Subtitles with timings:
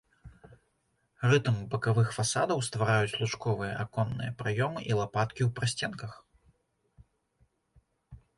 [1.31, 6.19] Рытм бакавых фасадаў ствараюць лучковыя аконныя праёмы і лапаткі ў прасценках.